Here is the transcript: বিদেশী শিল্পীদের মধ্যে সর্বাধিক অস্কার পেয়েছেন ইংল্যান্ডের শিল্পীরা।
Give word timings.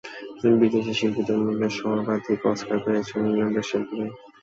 বিদেশী 0.61 0.93
শিল্পীদের 0.99 1.39
মধ্যে 1.41 1.67
সর্বাধিক 1.79 2.39
অস্কার 2.51 2.77
পেয়েছেন 2.85 3.19
ইংল্যান্ডের 3.23 3.65
শিল্পীরা। 3.69 4.07